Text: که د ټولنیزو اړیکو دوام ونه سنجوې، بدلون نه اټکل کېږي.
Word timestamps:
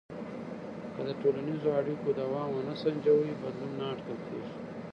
که 0.93 1.01
د 1.07 1.09
ټولنیزو 1.21 1.69
اړیکو 1.79 2.07
دوام 2.21 2.49
ونه 2.53 2.75
سنجوې، 2.83 3.31
بدلون 3.41 3.71
نه 3.79 3.85
اټکل 3.93 4.17
کېږي. 4.27 4.53